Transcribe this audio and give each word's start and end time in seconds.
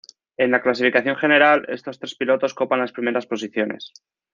En 0.35 0.49
la 0.49 0.63
clasificación 0.63 1.15
general, 1.15 1.65
estos 1.67 1.99
tres 1.99 2.15
pilotos 2.15 2.55
copan 2.55 2.79
las 2.79 2.91
primeras 2.91 3.27
posiciones. 3.27 3.93